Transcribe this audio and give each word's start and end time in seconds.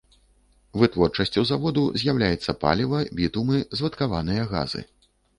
Вытворчасцю 0.83 1.41
заводу 1.49 1.83
з'яўляецца 2.03 2.55
паліва, 2.63 3.01
бітумы, 3.19 3.59
звадкаваныя 3.81 4.47
газы. 4.55 4.81